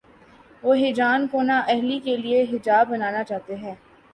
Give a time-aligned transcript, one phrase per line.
[0.63, 3.75] وہ ہیجان کو نا اہلی کے لیے حجاب بنانا چاہتے ہیں۔